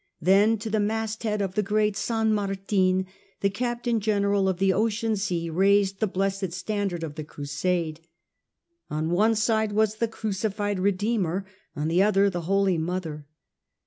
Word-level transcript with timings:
Then 0.19 0.57
to 0.57 0.71
the 0.71 0.79
masthead 0.79 1.43
of 1.43 1.53
the 1.53 1.61
great 1.61 1.93
5a% 1.93 2.31
Martin 2.31 3.05
the 3.41 3.51
Captain 3.51 3.99
General 3.99 4.49
of 4.49 4.57
the 4.57 4.73
Ocean 4.73 5.15
Sea 5.15 5.51
raised 5.51 5.99
the 5.99 6.07
blessed 6.07 6.53
standard 6.53 7.03
of 7.03 7.13
the 7.13 7.23
Crusade. 7.23 8.01
On 8.89 9.11
one 9.11 9.35
side 9.35 9.73
was 9.73 9.97
the 9.97 10.07
crucified 10.07 10.79
Eedeemer, 10.79 11.45
on 11.75 11.87
the 11.87 12.01
other 12.01 12.31
the 12.31 12.41
Holy 12.49 12.79
Mother. 12.79 13.27